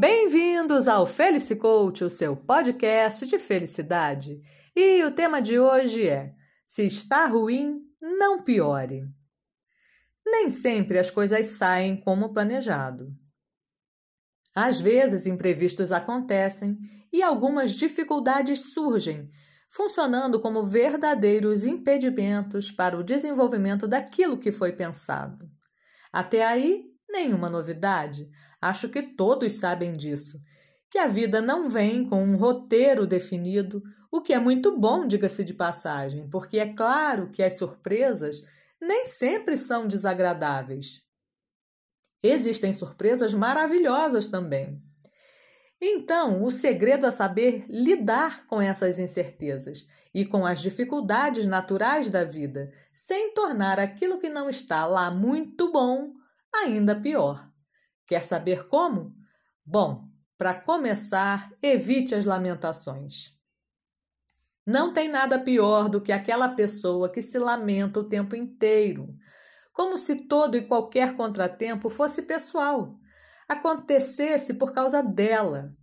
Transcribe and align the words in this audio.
Bem-vindos 0.00 0.86
ao 0.86 1.04
Felice 1.04 1.56
Coach, 1.56 2.04
o 2.04 2.08
seu 2.08 2.36
podcast 2.36 3.26
de 3.26 3.36
felicidade. 3.36 4.40
E 4.76 5.02
o 5.02 5.10
tema 5.10 5.42
de 5.42 5.58
hoje 5.58 6.06
é: 6.06 6.36
se 6.64 6.86
está 6.86 7.26
ruim, 7.26 7.80
não 8.00 8.44
piore. 8.44 9.02
Nem 10.24 10.50
sempre 10.50 11.00
as 11.00 11.10
coisas 11.10 11.48
saem 11.48 12.00
como 12.00 12.32
planejado. 12.32 13.08
Às 14.54 14.80
vezes, 14.80 15.26
imprevistos 15.26 15.90
acontecem 15.90 16.78
e 17.12 17.20
algumas 17.20 17.72
dificuldades 17.72 18.72
surgem, 18.72 19.28
funcionando 19.68 20.40
como 20.40 20.62
verdadeiros 20.62 21.66
impedimentos 21.66 22.70
para 22.70 22.96
o 22.96 23.02
desenvolvimento 23.02 23.88
daquilo 23.88 24.38
que 24.38 24.52
foi 24.52 24.70
pensado. 24.70 25.50
Até 26.12 26.46
aí, 26.46 26.84
nenhuma 27.08 27.48
novidade. 27.48 28.28
Acho 28.60 28.88
que 28.88 29.02
todos 29.02 29.54
sabem 29.54 29.92
disso. 29.92 30.40
Que 30.90 30.98
a 30.98 31.06
vida 31.06 31.40
não 31.40 31.68
vem 31.68 32.08
com 32.08 32.22
um 32.22 32.36
roteiro 32.36 33.06
definido, 33.06 33.82
o 34.10 34.20
que 34.20 34.32
é 34.32 34.38
muito 34.38 34.78
bom, 34.78 35.06
diga-se 35.06 35.44
de 35.44 35.52
passagem, 35.52 36.28
porque 36.30 36.58
é 36.58 36.72
claro 36.72 37.30
que 37.30 37.42
as 37.42 37.58
surpresas 37.58 38.42
nem 38.80 39.04
sempre 39.04 39.56
são 39.56 39.86
desagradáveis. 39.86 41.02
Existem 42.22 42.72
surpresas 42.72 43.34
maravilhosas 43.34 44.26
também. 44.28 44.82
Então, 45.80 46.42
o 46.42 46.50
segredo 46.50 47.06
é 47.06 47.10
saber 47.10 47.64
lidar 47.68 48.46
com 48.46 48.60
essas 48.60 48.98
incertezas 48.98 49.86
e 50.12 50.24
com 50.24 50.44
as 50.44 50.60
dificuldades 50.60 51.46
naturais 51.46 52.10
da 52.10 52.24
vida, 52.24 52.72
sem 52.92 53.32
tornar 53.32 53.78
aquilo 53.78 54.18
que 54.18 54.28
não 54.28 54.48
está 54.48 54.84
lá 54.86 55.10
muito 55.10 55.70
bom 55.70 56.12
ainda 56.64 56.98
pior. 56.98 57.50
Quer 58.06 58.24
saber 58.24 58.68
como? 58.68 59.14
Bom, 59.64 60.08
para 60.36 60.54
começar, 60.54 61.52
evite 61.62 62.14
as 62.14 62.24
lamentações. 62.24 63.36
Não 64.66 64.92
tem 64.92 65.08
nada 65.08 65.38
pior 65.38 65.88
do 65.88 66.00
que 66.00 66.12
aquela 66.12 66.48
pessoa 66.50 67.08
que 67.08 67.22
se 67.22 67.38
lamenta 67.38 68.00
o 68.00 68.08
tempo 68.08 68.36
inteiro, 68.36 69.08
como 69.72 69.96
se 69.96 70.26
todo 70.26 70.56
e 70.56 70.66
qualquer 70.66 71.16
contratempo 71.16 71.88
fosse 71.88 72.22
pessoal, 72.22 72.98
acontecesse 73.48 74.54
por 74.54 74.72
causa 74.72 75.02
dela. 75.02 75.74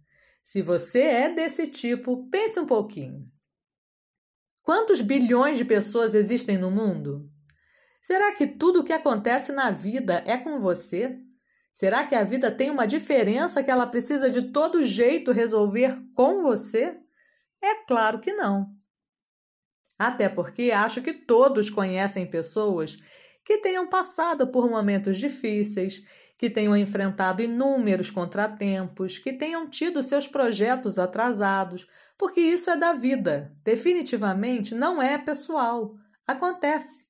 Se 0.43 0.61
você 0.61 1.01
é 1.01 1.33
desse 1.33 1.65
tipo, 1.65 2.29
pense 2.29 2.59
um 2.59 2.65
pouquinho. 2.65 3.27
Quantos 4.61 5.01
bilhões 5.01 5.57
de 5.57 5.65
pessoas 5.65 6.13
existem 6.13 6.57
no 6.57 6.69
mundo? 6.69 7.17
Será 8.05 8.31
que 8.33 8.45
tudo 8.45 8.81
o 8.81 8.83
que 8.83 8.93
acontece 8.93 9.51
na 9.51 9.71
vida 9.71 10.23
é 10.27 10.37
com 10.37 10.59
você? 10.59 11.19
Será 11.73 12.05
que 12.05 12.13
a 12.13 12.23
vida 12.23 12.51
tem 12.51 12.69
uma 12.69 12.85
diferença 12.85 13.63
que 13.63 13.71
ela 13.71 13.87
precisa 13.87 14.29
de 14.29 14.51
todo 14.51 14.83
jeito 14.83 15.31
resolver 15.31 15.97
com 16.13 16.43
você? 16.43 16.99
É 17.59 17.83
claro 17.87 18.19
que 18.19 18.31
não. 18.31 18.69
Até 19.97 20.29
porque 20.29 20.69
acho 20.69 21.01
que 21.01 21.13
todos 21.13 21.71
conhecem 21.71 22.29
pessoas 22.29 22.95
que 23.43 23.57
tenham 23.57 23.89
passado 23.89 24.49
por 24.49 24.69
momentos 24.69 25.17
difíceis, 25.17 26.03
que 26.37 26.47
tenham 26.47 26.77
enfrentado 26.77 27.41
inúmeros 27.41 28.11
contratempos, 28.11 29.17
que 29.17 29.33
tenham 29.33 29.67
tido 29.67 30.03
seus 30.03 30.27
projetos 30.27 30.99
atrasados, 30.99 31.87
porque 32.19 32.39
isso 32.39 32.69
é 32.69 32.77
da 32.77 32.93
vida. 32.93 33.51
Definitivamente 33.63 34.75
não 34.75 35.01
é 35.01 35.17
pessoal. 35.17 35.95
Acontece. 36.27 37.04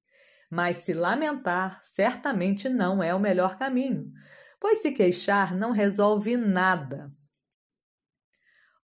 Mas 0.56 0.78
se 0.78 0.94
lamentar 0.94 1.80
certamente 1.82 2.70
não 2.70 3.04
é 3.04 3.14
o 3.14 3.20
melhor 3.20 3.58
caminho, 3.58 4.10
pois 4.58 4.82
se 4.82 4.94
queixar 4.94 5.54
não 5.54 5.72
resolve 5.72 6.38
nada. 6.38 7.12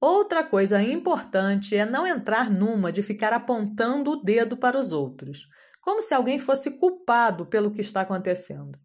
Outra 0.01 0.43
coisa 0.43 0.83
importante 0.83 1.77
é 1.77 1.87
não 1.87 2.05
entrar 2.05 2.51
numa 2.51 2.91
de 2.91 3.05
ficar 3.05 3.33
apontando 3.33 4.11
o 4.11 4.17
dedo 4.17 4.57
para 4.57 4.77
os 4.77 4.91
outros, 4.91 5.47
como 5.81 6.03
se 6.03 6.13
alguém 6.13 6.41
fosse 6.41 6.73
culpado 6.73 7.47
pelo 7.47 7.71
que 7.71 7.83
está 7.83 8.01
acontecendo. 8.01 8.77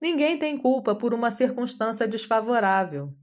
Ninguém 0.00 0.38
tem 0.38 0.56
culpa 0.56 0.94
por 0.94 1.12
uma 1.12 1.30
circunstância 1.30 2.08
desfavorável. 2.08 3.14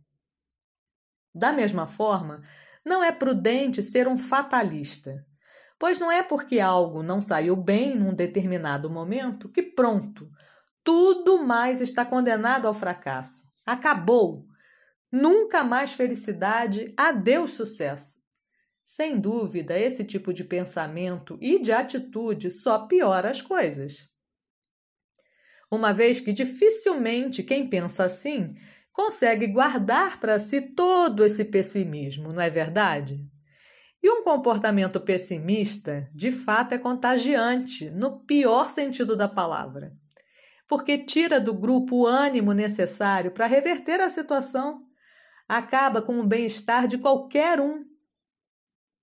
Da 1.33 1.51
mesma 1.51 1.87
forma, 1.87 2.43
não 2.85 3.03
é 3.03 3.11
prudente 3.11 3.81
ser 3.81 4.07
um 4.07 4.19
fatalista 4.19 5.25
pois 5.79 5.97
não 5.97 6.11
é 6.11 6.21
porque 6.21 6.59
algo 6.59 7.01
não 7.01 7.21
saiu 7.21 7.55
bem 7.55 7.95
num 7.95 8.13
determinado 8.13 8.89
momento 8.89 9.47
que 9.47 9.63
pronto, 9.63 10.29
tudo 10.83 11.41
mais 11.41 11.79
está 11.79 12.05
condenado 12.05 12.67
ao 12.67 12.73
fracasso. 12.73 13.47
Acabou. 13.65 14.45
Nunca 15.11 15.63
mais 15.63 15.93
felicidade, 15.93 16.93
adeus 16.97 17.53
sucesso. 17.53 18.19
Sem 18.83 19.19
dúvida, 19.19 19.77
esse 19.77 20.03
tipo 20.03 20.33
de 20.33 20.43
pensamento 20.43 21.37
e 21.39 21.59
de 21.59 21.71
atitude 21.71 22.51
só 22.51 22.87
piora 22.87 23.29
as 23.29 23.41
coisas. 23.41 24.09
Uma 25.71 25.93
vez 25.93 26.19
que 26.19 26.33
dificilmente 26.33 27.43
quem 27.43 27.69
pensa 27.69 28.03
assim 28.03 28.55
consegue 28.91 29.47
guardar 29.47 30.19
para 30.19 30.39
si 30.39 30.59
todo 30.59 31.23
esse 31.23 31.45
pessimismo, 31.45 32.33
não 32.33 32.41
é 32.41 32.49
verdade? 32.49 33.23
E 34.01 34.09
um 34.09 34.23
comportamento 34.23 34.99
pessimista, 35.01 36.09
de 36.13 36.31
fato, 36.31 36.73
é 36.73 36.77
contagiante, 36.77 37.89
no 37.89 38.19
pior 38.25 38.69
sentido 38.69 39.15
da 39.15 39.27
palavra, 39.27 39.93
porque 40.67 40.97
tira 40.97 41.39
do 41.39 41.53
grupo 41.53 41.97
o 41.97 42.07
ânimo 42.07 42.53
necessário 42.53 43.31
para 43.31 43.45
reverter 43.45 43.99
a 43.99 44.09
situação, 44.09 44.83
acaba 45.47 46.01
com 46.01 46.19
o 46.19 46.25
bem-estar 46.25 46.87
de 46.87 46.97
qualquer 46.97 47.59
um 47.59 47.83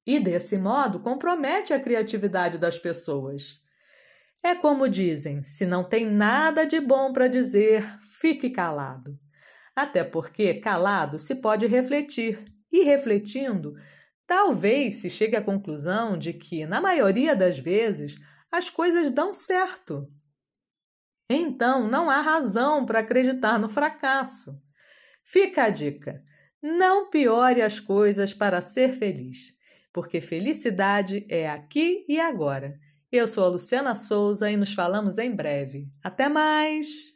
e, 0.07 0.21
desse 0.21 0.57
modo, 0.57 1.01
compromete 1.01 1.75
a 1.75 1.81
criatividade 1.81 2.57
das 2.57 2.79
pessoas. 2.79 3.61
É 4.43 4.55
como 4.55 4.89
dizem: 4.89 5.43
se 5.43 5.67
não 5.67 5.83
tem 5.83 6.07
nada 6.07 6.65
de 6.65 6.81
bom 6.81 7.13
para 7.13 7.27
dizer, 7.27 7.85
fique 8.09 8.49
calado. 8.49 9.19
Até 9.75 10.05
porque 10.05 10.55
calado 10.55 11.19
se 11.19 11.35
pode 11.35 11.67
refletir, 11.67 12.39
e 12.71 12.85
refletindo, 12.85 13.75
Talvez 14.27 14.97
se 14.97 15.09
chegue 15.09 15.37
à 15.37 15.43
conclusão 15.43 16.19
de 16.19 16.33
que, 16.33 16.67
na 16.67 16.81
maioria 16.81 17.37
das 17.37 17.59
vezes, 17.59 18.17
as 18.51 18.69
coisas 18.69 19.11
dão 19.11 19.33
certo. 19.33 20.09
Então, 21.31 21.89
não 21.89 22.11
há 22.11 22.21
razão 22.21 22.85
para 22.85 23.01
acreditar 23.01 23.59
no 23.59 23.69
fracasso. 23.69 24.61
Fica 25.25 25.65
a 25.65 25.71
dica: 25.71 26.23
não 26.63 27.11
piore 27.11 27.63
as 27.63 27.79
coisas 27.81 28.33
para 28.35 28.61
ser 28.61 28.95
feliz, 28.95 29.55
porque 29.93 30.21
felicidade 30.21 31.27
é 31.29 31.49
aqui 31.49 32.05
e 32.09 32.21
agora. 32.21 32.79
Eu 33.11 33.29
sou 33.29 33.45
a 33.45 33.49
Luciana 33.49 33.95
Souza 33.95 34.51
e 34.51 34.57
nos 34.57 34.75
falamos 34.75 35.19
em 35.19 35.35
breve. 35.35 35.89
Até 36.03 36.29
mais! 36.29 37.16